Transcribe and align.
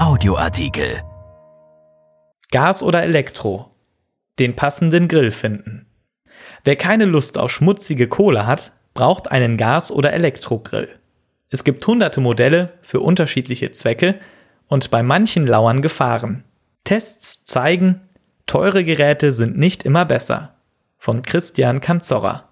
Audioartikel. 0.00 1.02
Gas 2.50 2.82
oder 2.82 3.02
Elektro? 3.02 3.70
Den 4.38 4.56
passenden 4.56 5.08
Grill 5.08 5.30
finden. 5.30 5.88
Wer 6.64 6.76
keine 6.76 7.04
Lust 7.04 7.36
auf 7.36 7.50
schmutzige 7.50 8.08
Kohle 8.08 8.46
hat, 8.46 8.72
braucht 8.94 9.30
einen 9.30 9.58
Gas- 9.58 9.92
oder 9.92 10.14
Elektrogrill. 10.14 10.88
Es 11.50 11.64
gibt 11.64 11.86
hunderte 11.86 12.22
Modelle 12.22 12.72
für 12.80 13.00
unterschiedliche 13.00 13.72
Zwecke 13.72 14.18
und 14.68 14.90
bei 14.90 15.02
manchen 15.02 15.46
lauern 15.46 15.82
Gefahren. 15.82 16.44
Tests 16.84 17.44
zeigen, 17.44 18.00
teure 18.46 18.84
Geräte 18.84 19.32
sind 19.32 19.58
nicht 19.58 19.84
immer 19.84 20.06
besser. 20.06 20.54
Von 20.96 21.20
Christian 21.20 21.80
Kanzorra. 21.80 22.48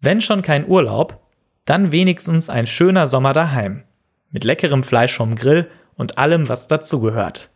Wenn 0.00 0.20
schon 0.20 0.42
kein 0.42 0.66
Urlaub, 0.66 1.20
dann 1.64 1.92
wenigstens 1.92 2.50
ein 2.50 2.66
schöner 2.66 3.06
Sommer 3.06 3.34
daheim. 3.34 3.84
Mit 4.32 4.42
leckerem 4.42 4.82
Fleisch 4.82 5.14
vom 5.14 5.36
Grill 5.36 5.70
und 6.00 6.16
allem, 6.16 6.48
was 6.48 6.66
dazugehört. 6.66 7.50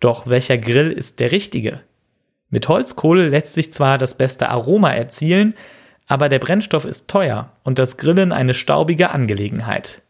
Doch 0.00 0.26
welcher 0.26 0.58
Grill 0.58 0.90
ist 0.90 1.20
der 1.20 1.30
richtige? 1.30 1.80
Mit 2.48 2.66
Holzkohle 2.66 3.28
lässt 3.28 3.54
sich 3.54 3.72
zwar 3.72 3.96
das 3.96 4.16
beste 4.16 4.48
Aroma 4.48 4.92
erzielen, 4.92 5.54
aber 6.08 6.28
der 6.28 6.40
Brennstoff 6.40 6.84
ist 6.84 7.08
teuer 7.08 7.52
und 7.62 7.78
das 7.78 7.96
Grillen 7.96 8.32
eine 8.32 8.54
staubige 8.54 9.10
Angelegenheit. 9.10 10.02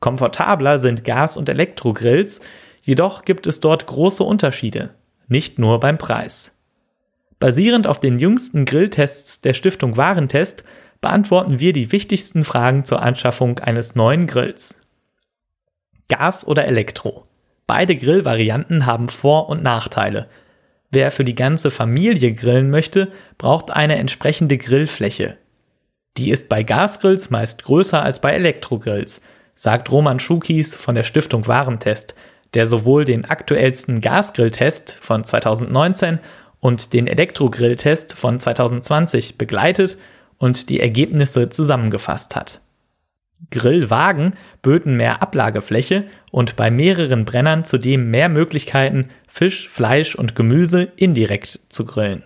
Komfortabler 0.00 0.80
sind 0.80 1.04
Gas- 1.04 1.36
und 1.36 1.48
Elektrogrills, 1.48 2.40
jedoch 2.82 3.24
gibt 3.24 3.46
es 3.46 3.60
dort 3.60 3.86
große 3.86 4.24
Unterschiede, 4.24 4.90
nicht 5.28 5.60
nur 5.60 5.78
beim 5.78 5.98
Preis. 5.98 6.58
Basierend 7.38 7.86
auf 7.86 8.00
den 8.00 8.18
jüngsten 8.18 8.64
Grilltests 8.64 9.42
der 9.42 9.54
Stiftung 9.54 9.96
Warentest 9.96 10.64
beantworten 11.00 11.60
wir 11.60 11.72
die 11.72 11.92
wichtigsten 11.92 12.42
Fragen 12.42 12.84
zur 12.84 13.00
Anschaffung 13.00 13.60
eines 13.60 13.94
neuen 13.94 14.26
Grills. 14.26 14.80
Gas 16.08 16.46
oder 16.46 16.66
Elektro? 16.66 17.24
Beide 17.66 17.96
Grillvarianten 17.96 18.86
haben 18.86 19.08
Vor- 19.08 19.48
und 19.48 19.62
Nachteile. 19.62 20.28
Wer 20.90 21.10
für 21.10 21.24
die 21.24 21.34
ganze 21.34 21.70
Familie 21.70 22.32
grillen 22.32 22.70
möchte, 22.70 23.10
braucht 23.38 23.70
eine 23.70 23.96
entsprechende 23.96 24.56
Grillfläche. 24.56 25.36
Die 26.16 26.30
ist 26.30 26.48
bei 26.48 26.62
Gasgrills 26.62 27.30
meist 27.30 27.64
größer 27.64 28.02
als 28.02 28.20
bei 28.20 28.32
Elektrogrills, 28.32 29.20
sagt 29.54 29.90
Roman 29.90 30.20
Schukis 30.20 30.74
von 30.74 30.94
der 30.94 31.02
Stiftung 31.02 31.46
Warentest, 31.46 32.14
der 32.54 32.66
sowohl 32.66 33.04
den 33.04 33.24
aktuellsten 33.24 34.00
Gasgrilltest 34.00 34.98
von 35.00 35.24
2019 35.24 36.20
und 36.60 36.92
den 36.92 37.06
Elektrogrilltest 37.06 38.16
von 38.16 38.38
2020 38.38 39.38
begleitet 39.38 39.98
und 40.38 40.68
die 40.68 40.80
Ergebnisse 40.80 41.48
zusammengefasst 41.48 42.36
hat. 42.36 42.60
Grillwagen 43.50 44.34
böten 44.62 44.96
mehr 44.96 45.22
Ablagefläche 45.22 46.06
und 46.30 46.56
bei 46.56 46.70
mehreren 46.70 47.24
Brennern 47.24 47.64
zudem 47.64 48.10
mehr 48.10 48.28
Möglichkeiten, 48.28 49.08
Fisch, 49.28 49.68
Fleisch 49.68 50.14
und 50.14 50.34
Gemüse 50.34 50.92
indirekt 50.96 51.60
zu 51.68 51.84
grillen. 51.84 52.22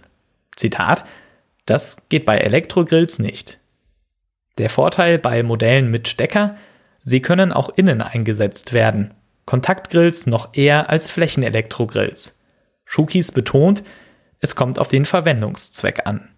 Zitat: 0.56 1.04
Das 1.66 1.98
geht 2.08 2.24
bei 2.24 2.38
Elektrogrills 2.38 3.18
nicht. 3.18 3.58
Der 4.58 4.70
Vorteil 4.70 5.18
bei 5.18 5.42
Modellen 5.42 5.90
mit 5.90 6.08
Stecker: 6.08 6.56
Sie 7.02 7.20
können 7.20 7.52
auch 7.52 7.70
innen 7.70 8.02
eingesetzt 8.02 8.72
werden. 8.72 9.12
Kontaktgrills 9.46 10.26
noch 10.26 10.50
eher 10.52 10.90
als 10.90 11.10
Flächenelektrogrills. 11.10 12.40
Schukis 12.84 13.32
betont, 13.32 13.82
es 14.40 14.54
kommt 14.54 14.78
auf 14.78 14.88
den 14.88 15.04
Verwendungszweck 15.04 16.06
an. 16.06 16.28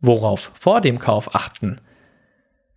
Worauf 0.00 0.50
vor 0.54 0.80
dem 0.80 0.98
Kauf 0.98 1.34
achten? 1.34 1.76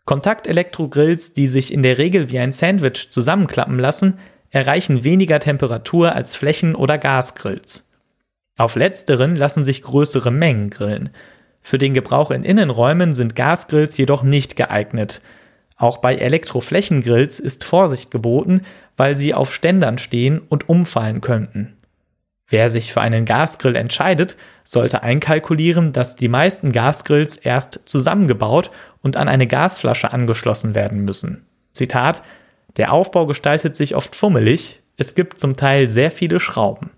Kontaktelektrogrills, 0.07 1.33
die 1.33 1.47
sich 1.47 1.71
in 1.71 1.83
der 1.83 1.97
Regel 1.97 2.31
wie 2.31 2.39
ein 2.39 2.53
Sandwich 2.53 3.09
zusammenklappen 3.11 3.77
lassen, 3.77 4.17
erreichen 4.49 5.03
weniger 5.03 5.39
Temperatur 5.39 6.13
als 6.13 6.35
Flächen- 6.35 6.75
oder 6.75 6.97
Gasgrills. 6.97 7.91
Auf 8.57 8.75
letzteren 8.75 9.35
lassen 9.35 9.65
sich 9.65 9.83
größere 9.83 10.31
Mengen 10.31 10.69
grillen. 10.69 11.09
Für 11.59 11.77
den 11.77 11.93
Gebrauch 11.93 12.31
in 12.31 12.43
Innenräumen 12.43 13.13
sind 13.13 13.35
Gasgrills 13.35 13.97
jedoch 13.97 14.23
nicht 14.23 14.55
geeignet. 14.55 15.21
Auch 15.75 15.97
bei 15.97 16.15
Elektroflächengrills 16.15 17.39
ist 17.39 17.65
Vorsicht 17.65 18.09
geboten, 18.09 18.61
weil 18.95 19.15
sie 19.15 19.33
auf 19.33 19.53
Ständern 19.53 19.97
stehen 19.97 20.39
und 20.39 20.69
umfallen 20.69 21.19
könnten. 21.19 21.75
Wer 22.49 22.69
sich 22.69 22.93
für 22.93 23.01
einen 23.01 23.25
Gasgrill 23.25 23.75
entscheidet, 23.75 24.37
sollte 24.63 25.03
einkalkulieren, 25.03 25.91
dass 25.91 26.15
die 26.15 26.29
meisten 26.29 26.71
Gasgrills 26.71 27.35
erst 27.35 27.81
zusammengebaut 27.85 28.71
und 29.01 29.17
an 29.17 29.27
eine 29.27 29.47
Gasflasche 29.47 30.13
angeschlossen 30.13 30.73
werden 30.73 31.03
müssen. 31.03 31.45
Zitat: 31.73 32.23
Der 32.77 32.93
Aufbau 32.93 33.25
gestaltet 33.25 33.75
sich 33.75 33.95
oft 33.95 34.15
fummelig, 34.15 34.81
es 34.95 35.13
gibt 35.13 35.39
zum 35.39 35.55
Teil 35.55 35.87
sehr 35.87 36.09
viele 36.09 36.39
Schrauben. 36.39 36.91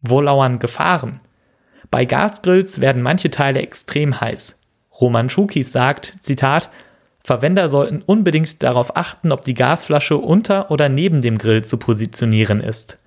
Wo 0.00 0.20
lauern 0.20 0.60
Gefahren? 0.60 1.20
Bei 1.90 2.04
Gasgrills 2.04 2.80
werden 2.80 3.02
manche 3.02 3.30
Teile 3.30 3.60
extrem 3.60 4.20
heiß. 4.20 4.60
Roman 5.00 5.28
Schukis 5.28 5.72
sagt, 5.72 6.16
Zitat, 6.20 6.70
Verwender 7.22 7.68
sollten 7.68 8.02
unbedingt 8.06 8.62
darauf 8.62 8.96
achten, 8.96 9.32
ob 9.32 9.42
die 9.42 9.54
Gasflasche 9.54 10.16
unter 10.16 10.70
oder 10.70 10.88
neben 10.88 11.20
dem 11.20 11.38
Grill 11.38 11.64
zu 11.64 11.76
positionieren 11.76 12.60
ist. 12.60 12.98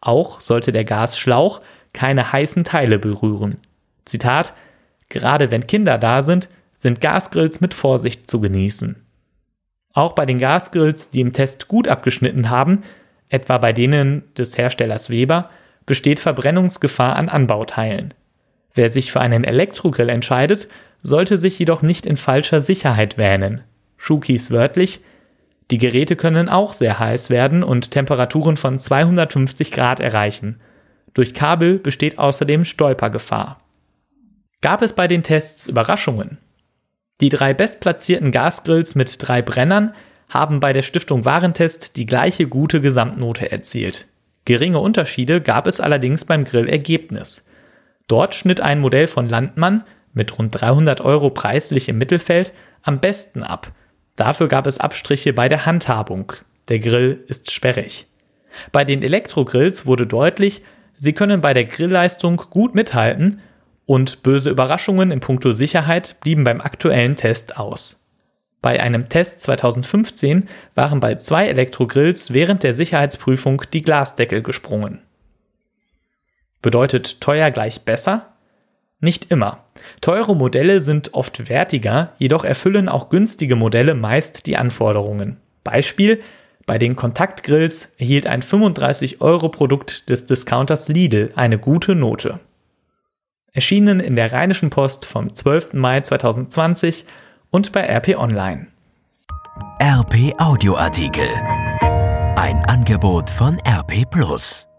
Auch 0.00 0.40
sollte 0.40 0.72
der 0.72 0.84
Gasschlauch 0.84 1.60
keine 1.92 2.32
heißen 2.32 2.64
Teile 2.64 2.98
berühren. 2.98 3.56
Zitat: 4.04 4.54
Gerade 5.08 5.50
wenn 5.50 5.66
Kinder 5.66 5.98
da 5.98 6.22
sind, 6.22 6.48
sind 6.74 7.00
Gasgrills 7.00 7.60
mit 7.60 7.74
Vorsicht 7.74 8.30
zu 8.30 8.40
genießen. 8.40 8.96
Auch 9.92 10.12
bei 10.12 10.24
den 10.24 10.38
Gasgrills, 10.38 11.10
die 11.10 11.20
im 11.20 11.32
Test 11.32 11.68
gut 11.68 11.88
abgeschnitten 11.88 12.48
haben, 12.48 12.82
etwa 13.28 13.58
bei 13.58 13.72
denen 13.72 14.22
des 14.34 14.56
Herstellers 14.56 15.10
Weber, 15.10 15.50
besteht 15.84 16.20
Verbrennungsgefahr 16.20 17.16
an 17.16 17.28
Anbauteilen. 17.28 18.14
Wer 18.72 18.88
sich 18.88 19.10
für 19.10 19.20
einen 19.20 19.44
Elektrogrill 19.44 20.08
entscheidet, 20.08 20.68
sollte 21.02 21.36
sich 21.36 21.58
jedoch 21.58 21.82
nicht 21.82 22.06
in 22.06 22.16
falscher 22.16 22.60
Sicherheit 22.60 23.18
wähnen. 23.18 23.62
Schukis 23.96 24.50
wörtlich, 24.50 25.00
die 25.70 25.78
Geräte 25.78 26.16
können 26.16 26.48
auch 26.48 26.72
sehr 26.72 26.98
heiß 26.98 27.30
werden 27.30 27.62
und 27.62 27.92
Temperaturen 27.92 28.56
von 28.56 28.78
250 28.78 29.70
Grad 29.70 30.00
erreichen. 30.00 30.60
Durch 31.14 31.32
Kabel 31.32 31.78
besteht 31.78 32.18
außerdem 32.18 32.64
Stolpergefahr. 32.64 33.60
Gab 34.62 34.82
es 34.82 34.92
bei 34.92 35.06
den 35.06 35.22
Tests 35.22 35.66
Überraschungen? 35.68 36.38
Die 37.20 37.28
drei 37.28 37.54
bestplatzierten 37.54 38.32
Gasgrills 38.32 38.94
mit 38.94 39.16
drei 39.20 39.42
Brennern 39.42 39.92
haben 40.28 40.60
bei 40.60 40.72
der 40.72 40.82
Stiftung 40.82 41.24
Warentest 41.24 41.96
die 41.96 42.06
gleiche 42.06 42.46
gute 42.46 42.80
Gesamtnote 42.80 43.50
erzielt. 43.50 44.08
Geringe 44.44 44.78
Unterschiede 44.78 45.40
gab 45.40 45.66
es 45.66 45.80
allerdings 45.80 46.24
beim 46.24 46.44
Grillergebnis. 46.44 47.46
Dort 48.08 48.34
schnitt 48.34 48.60
ein 48.60 48.80
Modell 48.80 49.06
von 49.06 49.28
Landmann 49.28 49.84
mit 50.14 50.36
rund 50.38 50.60
300 50.60 51.00
Euro 51.00 51.30
preislich 51.30 51.88
im 51.88 51.98
Mittelfeld 51.98 52.52
am 52.82 53.00
besten 53.00 53.42
ab 53.42 53.72
Dafür 54.16 54.48
gab 54.48 54.66
es 54.66 54.78
Abstriche 54.78 55.32
bei 55.32 55.48
der 55.48 55.66
Handhabung. 55.66 56.32
Der 56.68 56.78
Grill 56.78 57.24
ist 57.28 57.50
sperrig. 57.50 58.06
Bei 58.72 58.84
den 58.84 59.02
Elektrogrills 59.02 59.86
wurde 59.86 60.06
deutlich, 60.06 60.62
sie 60.96 61.12
können 61.12 61.40
bei 61.40 61.54
der 61.54 61.64
Grillleistung 61.64 62.36
gut 62.50 62.74
mithalten 62.74 63.40
und 63.86 64.22
böse 64.22 64.50
Überraschungen 64.50 65.10
in 65.10 65.20
puncto 65.20 65.52
Sicherheit 65.52 66.20
blieben 66.20 66.44
beim 66.44 66.60
aktuellen 66.60 67.16
Test 67.16 67.56
aus. 67.56 68.06
Bei 68.62 68.80
einem 68.80 69.08
Test 69.08 69.40
2015 69.40 70.48
waren 70.74 71.00
bei 71.00 71.14
zwei 71.14 71.48
Elektrogrills 71.48 72.32
während 72.32 72.62
der 72.62 72.74
Sicherheitsprüfung 72.74 73.62
die 73.72 73.82
Glasdeckel 73.82 74.42
gesprungen. 74.42 75.00
Bedeutet 76.60 77.20
teuer 77.22 77.50
gleich 77.50 77.82
besser? 77.82 78.29
Nicht 79.00 79.30
immer. 79.30 79.64
Teure 80.02 80.36
Modelle 80.36 80.80
sind 80.80 81.14
oft 81.14 81.48
wertiger, 81.48 82.12
jedoch 82.18 82.44
erfüllen 82.44 82.88
auch 82.88 83.08
günstige 83.08 83.56
Modelle 83.56 83.94
meist 83.94 84.46
die 84.46 84.56
Anforderungen. 84.56 85.38
Beispiel: 85.64 86.20
Bei 86.66 86.76
den 86.78 86.96
Kontaktgrills 86.96 87.92
erhielt 87.96 88.26
ein 88.26 88.42
35-Euro-Produkt 88.42 90.10
des 90.10 90.26
Discounters 90.26 90.88
Lidl 90.88 91.32
eine 91.34 91.58
gute 91.58 91.94
Note. 91.94 92.40
Erschienen 93.52 94.00
in 94.00 94.16
der 94.16 94.32
Rheinischen 94.32 94.70
Post 94.70 95.06
vom 95.06 95.34
12. 95.34 95.72
Mai 95.74 96.02
2020 96.02 97.04
und 97.50 97.72
bei 97.72 97.82
RP 97.82 98.16
Online. 98.16 98.68
RP 99.82 100.34
Audioartikel. 100.38 101.28
Ein 102.36 102.62
Angebot 102.66 103.28
von 103.28 103.58
RP 103.66 104.08
Plus. 104.08 104.69